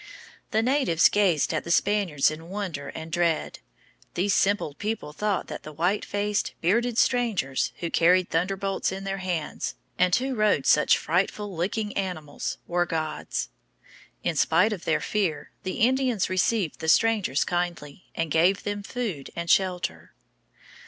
[0.49, 3.59] The natives gazed at the Spaniards in wonder and dread.
[4.15, 9.19] These simple people thought that the white faced, bearded strangers, who carried thunderbolts in their
[9.19, 13.49] hands, and who rode such frightful looking animals, were gods.
[14.23, 19.29] In spite of their fear, the Indians received the strangers kindly, and gave them food
[19.35, 20.15] and shelter.